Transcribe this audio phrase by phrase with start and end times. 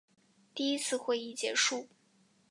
[0.55, 1.87] 第一次会议结束。